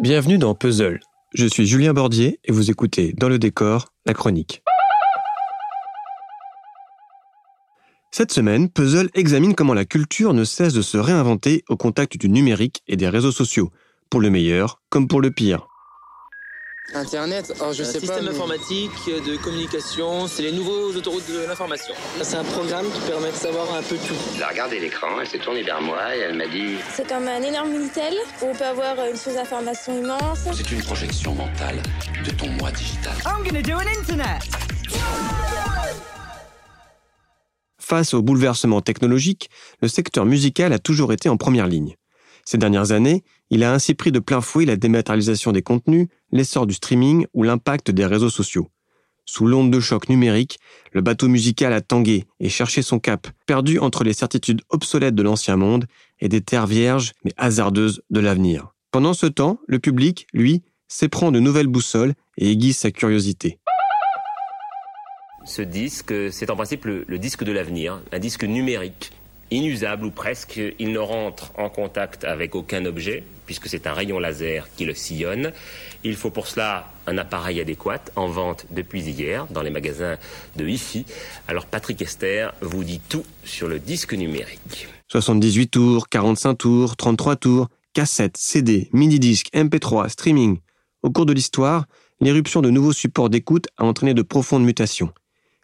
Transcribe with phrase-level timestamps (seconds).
[0.00, 0.98] Bienvenue dans Puzzle.
[1.34, 4.62] Je suis Julien Bordier et vous écoutez Dans le décor, la chronique.
[8.10, 12.30] Cette semaine, Puzzle examine comment la culture ne cesse de se réinventer au contact du
[12.30, 13.72] numérique et des réseaux sociaux,
[14.08, 15.69] pour le meilleur comme pour le pire.
[16.94, 17.98] Internet, oh, je Un sais pas.
[18.00, 21.94] système mais- informatique de communication, c'est les nouveaux autoroutes de l'information.
[22.20, 24.14] C'est un programme qui permet de savoir un peu tout.
[24.36, 27.28] Elle a regardé l'écran, elle s'est tournée vers moi et elle m'a dit C'est comme
[27.28, 30.40] un énorme Minitel où on peut avoir une source d'information immense.
[30.52, 31.80] C'est une projection mentale
[32.24, 33.12] de ton moi digital.
[33.24, 34.42] I'm gonna do an internet.
[37.78, 39.48] Face au bouleversement technologique,
[39.80, 41.94] le secteur musical a toujours été en première ligne.
[42.44, 46.66] Ces dernières années, il a ainsi pris de plein fouet la dématérialisation des contenus, l'essor
[46.66, 48.68] du streaming ou l'impact des réseaux sociaux.
[49.26, 50.58] Sous l'onde de choc numérique,
[50.92, 55.22] le bateau musical a tangué et cherché son cap, perdu entre les certitudes obsolètes de
[55.22, 55.86] l'ancien monde
[56.18, 58.74] et des terres vierges mais hasardeuses de l'avenir.
[58.90, 63.60] Pendant ce temps, le public, lui, s'éprend de nouvelles boussoles et aiguise sa curiosité.
[65.44, 69.12] Ce disque, c'est en principe le, le disque de l'avenir, un disque numérique,
[69.50, 70.60] inusable ou presque.
[70.78, 74.94] Il ne rentre en contact avec aucun objet, puisque c'est un rayon laser qui le
[74.94, 75.52] sillonne.
[76.04, 80.16] Il faut pour cela un appareil adéquat, en vente depuis hier dans les magasins
[80.56, 81.04] de hi
[81.48, 84.88] Alors Patrick Esther vous dit tout sur le disque numérique.
[85.08, 90.58] 78 tours, 45 tours, 33 tours, cassettes, CD, mini-disques, MP3, streaming.
[91.02, 91.86] Au cours de l'histoire,
[92.20, 95.12] l'éruption de nouveaux supports d'écoute a entraîné de profondes mutations.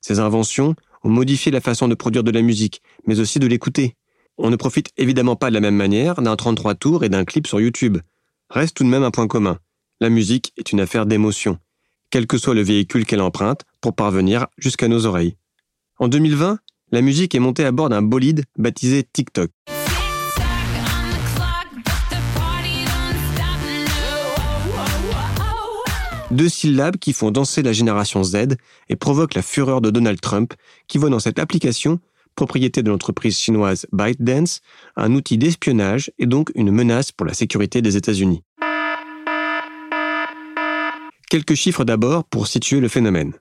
[0.00, 0.74] Ces inventions
[1.04, 3.94] ont modifié la façon de produire de la musique, mais aussi de l'écouter.
[4.36, 7.46] On ne profite évidemment pas de la même manière d'un 33 tours et d'un clip
[7.46, 7.98] sur YouTube.
[8.50, 9.58] Reste tout de même un point commun.
[10.00, 11.58] La musique est une affaire d'émotion,
[12.10, 15.36] quel que soit le véhicule qu'elle emprunte, pour parvenir jusqu'à nos oreilles.
[15.98, 16.58] En 2020,
[16.90, 19.50] la musique est montée à bord d'un bolide baptisé TikTok.
[26.34, 28.56] Deux syllabes qui font danser la génération Z
[28.88, 30.54] et provoquent la fureur de Donald Trump,
[30.88, 32.00] qui voit dans cette application,
[32.34, 34.60] propriété de l'entreprise chinoise ByteDance,
[34.96, 38.42] un outil d'espionnage et donc une menace pour la sécurité des États-Unis.
[41.30, 43.34] Quelques chiffres d'abord pour situer le phénomène.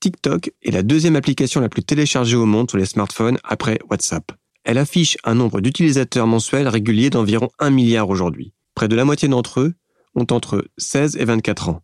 [0.00, 4.32] TikTok est la deuxième application la plus téléchargée au monde sur les smartphones après WhatsApp.
[4.64, 8.54] Elle affiche un nombre d'utilisateurs mensuels réguliers d'environ 1 milliard aujourd'hui.
[8.74, 9.74] Près de la moitié d'entre eux
[10.14, 11.82] ont entre 16 et 24 ans.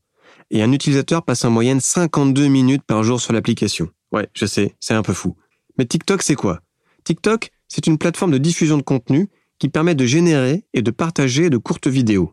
[0.51, 3.89] Et un utilisateur passe en moyenne 52 minutes par jour sur l'application.
[4.13, 5.37] Ouais, je sais, c'est un peu fou.
[5.79, 6.61] Mais TikTok, c'est quoi?
[7.05, 11.51] TikTok, c'est une plateforme de diffusion de contenu qui permet de générer et de partager
[11.51, 12.33] de courtes vidéos.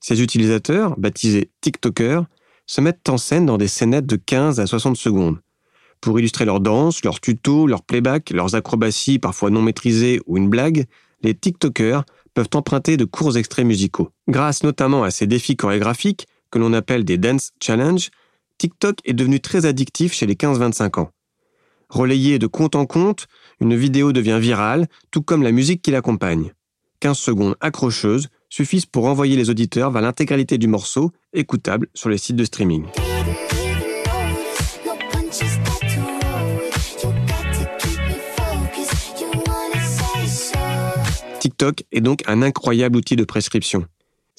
[0.00, 2.24] Ces utilisateurs, baptisés TikTokers,
[2.66, 5.40] se mettent en scène dans des scénettes de 15 à 60 secondes.
[6.00, 10.48] Pour illustrer leurs danses, leurs tutos, leurs playback, leurs acrobaties parfois non maîtrisées ou une
[10.48, 10.86] blague,
[11.22, 14.10] les TikTokers peuvent emprunter de courts extraits musicaux.
[14.28, 18.10] Grâce notamment à ces défis chorégraphiques, que l'on appelle des Dance Challenge,
[18.58, 21.10] TikTok est devenu très addictif chez les 15-25 ans.
[21.88, 23.26] Relayé de compte en compte,
[23.60, 26.52] une vidéo devient virale, tout comme la musique qui l'accompagne.
[27.00, 32.18] 15 secondes accrocheuses suffisent pour envoyer les auditeurs vers l'intégralité du morceau, écoutable sur les
[32.18, 32.84] sites de streaming.
[41.40, 43.86] TikTok est donc un incroyable outil de prescription.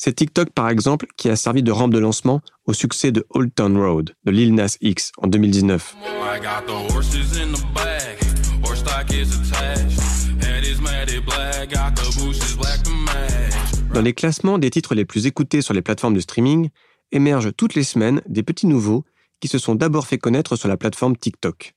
[0.03, 3.53] C'est TikTok par exemple qui a servi de rampe de lancement au succès de Old
[3.53, 5.95] Town Road de Lil Nas X en 2019.
[5.95, 8.17] I got the horses in the back,
[8.63, 9.99] horse stock is attached.
[10.43, 13.93] Head is matted black, got the bushes black to match.
[13.93, 16.69] Dans les classements des titres les plus écoutés sur les plateformes de streaming,
[17.11, 19.05] émergent toutes les semaines des petits nouveaux
[19.39, 21.75] qui se sont d'abord fait connaître sur la plateforme TikTok.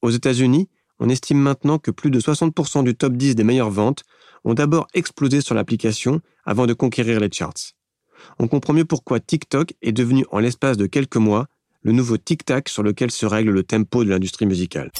[0.00, 0.70] Aux États-Unis,
[1.00, 4.04] on estime maintenant que plus de 60% du top 10 des meilleures ventes
[4.44, 7.74] ont d'abord explosé sur l'application avant de conquérir les charts.
[8.38, 11.46] On comprend mieux pourquoi TikTok est devenu en l'espace de quelques mois
[11.82, 14.90] le nouveau tic-tac sur lequel se règle le tempo de l'industrie musicale.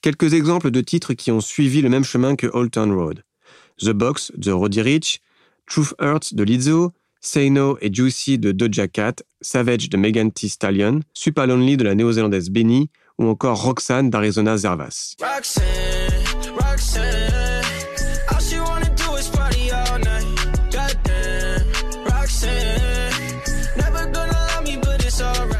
[0.00, 3.24] Quelques exemples de titres qui ont suivi le même chemin que Old Town Road.
[3.80, 5.20] The Box de Roddy Rich,
[5.66, 10.50] Truth Hurts de Lizzo, Say No et Juicy de Doja Cat, Savage de Megan Thee
[10.50, 15.14] Stallion, Super Lonely de la néo-zélandaise Benny ou encore Roxanne d'Arizona Zervas.
[15.20, 15.64] Roxanne,
[16.58, 17.44] Roxanne.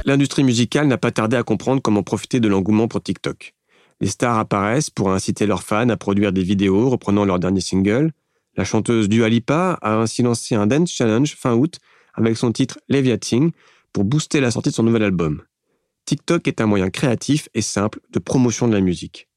[0.07, 3.55] L'industrie musicale n'a pas tardé à comprendre comment profiter de l'engouement pour TikTok.
[4.01, 8.11] Les stars apparaissent pour inciter leurs fans à produire des vidéos reprenant leur dernier single.
[8.57, 11.79] La chanteuse Dua Lipa a ainsi lancé un dance challenge fin août
[12.13, 13.53] avec son titre Leviating
[13.95, 15.43] pour booster la sortie de son nouvel album.
[16.05, 19.29] TikTok est un moyen créatif et simple de promotion de la musique.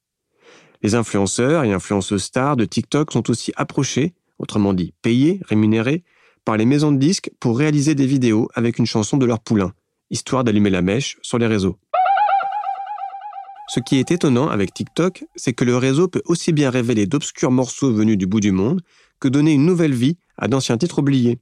[0.83, 6.03] Les influenceurs et influenceuses stars de TikTok sont aussi approchés autrement dit payés, rémunérés,
[6.45, 9.73] par les maisons de disques pour réaliser des vidéos avec une chanson de leur poulain,
[10.09, 11.77] histoire d'allumer la mèche sur les réseaux.
[13.69, 17.51] Ce qui est étonnant avec TikTok, c'est que le réseau peut aussi bien révéler d'obscurs
[17.51, 18.81] morceaux venus du bout du monde
[19.19, 21.39] que donner une nouvelle vie à d'anciens titres oubliés.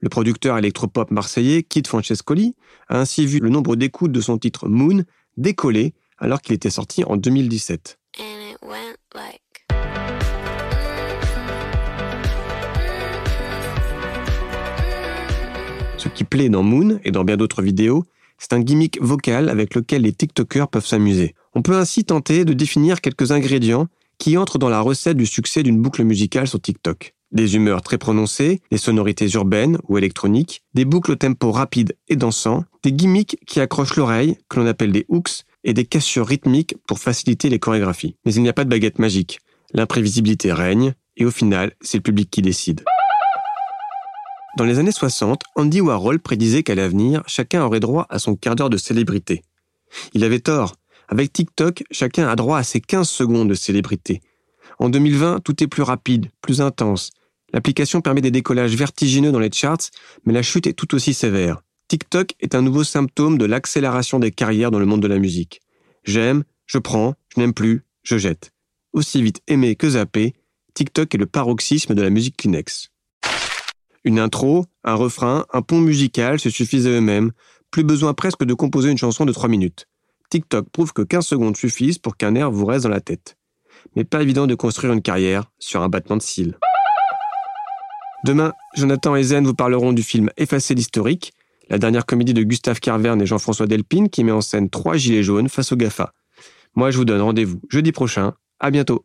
[0.00, 2.54] Le producteur électropop marseillais Kid Francescoli
[2.88, 5.02] a ainsi vu le nombre d'écoutes de son titre Moon
[5.36, 7.98] décoller alors qu'il était sorti en 2017.
[15.96, 18.04] Ce qui plaît dans Moon et dans bien d'autres vidéos,
[18.38, 21.34] c'est un gimmick vocal avec lequel les TikTokers peuvent s'amuser.
[21.54, 25.64] On peut ainsi tenter de définir quelques ingrédients qui entrent dans la recette du succès
[25.64, 27.14] d'une boucle musicale sur TikTok.
[27.30, 32.16] Des humeurs très prononcées, des sonorités urbaines ou électroniques, des boucles au tempo rapide et
[32.16, 36.76] dansant, des gimmicks qui accrochent l'oreille, que l'on appelle des hooks, et des cassures rythmiques
[36.86, 38.16] pour faciliter les chorégraphies.
[38.24, 39.40] Mais il n'y a pas de baguette magique.
[39.74, 42.84] L'imprévisibilité règne, et au final, c'est le public qui décide.
[44.56, 48.56] Dans les années 60, Andy Warhol prédisait qu'à l'avenir, chacun aurait droit à son quart
[48.56, 49.42] d'heure de célébrité.
[50.14, 50.74] Il avait tort.
[51.08, 54.20] Avec TikTok, chacun a droit à ses 15 secondes de célébrité.
[54.78, 57.10] En 2020, tout est plus rapide, plus intense.
[57.52, 59.90] L'application permet des décollages vertigineux dans les charts,
[60.24, 61.62] mais la chute est tout aussi sévère.
[61.88, 65.62] TikTok est un nouveau symptôme de l'accélération des carrières dans le monde de la musique.
[66.04, 68.52] J'aime, je prends, je n'aime plus, je jette.
[68.92, 70.34] Aussi vite aimé que zappé,
[70.74, 72.90] TikTok est le paroxysme de la musique Kleenex.
[74.04, 77.32] Une intro, un refrain, un pont musical se suffisent à eux-mêmes,
[77.70, 79.86] plus besoin presque de composer une chanson de 3 minutes.
[80.30, 83.37] TikTok prouve que 15 secondes suffisent pour qu'un air vous reste dans la tête.
[83.96, 86.56] Mais pas évident de construire une carrière sur un battement de cils.
[88.24, 91.32] Demain, Jonathan et Zen vous parleront du film Effacer l'historique,
[91.70, 95.22] la dernière comédie de Gustave Carverne et Jean-François Delpine qui met en scène trois gilets
[95.22, 96.12] jaunes face au GAFA.
[96.74, 98.34] Moi, je vous donne rendez-vous jeudi prochain.
[98.60, 99.04] À bientôt.